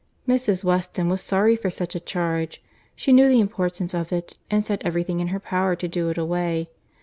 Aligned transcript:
Mrs. 0.27 0.63
Weston 0.63 1.09
was 1.09 1.21
sorry 1.21 1.55
for 1.55 1.69
such 1.69 1.93
a 1.93 1.99
charge. 1.99 2.63
She 2.95 3.13
knew 3.13 3.29
the 3.29 3.39
importance 3.39 3.93
of 3.93 4.11
it, 4.11 4.35
and 4.49 4.65
said 4.65 4.81
every 4.83 5.03
thing 5.03 5.19
in 5.19 5.27
her 5.27 5.39
power 5.39 5.75
to 5.75 5.87
do 5.87 6.09
it 6.09 6.17
away. 6.17 6.71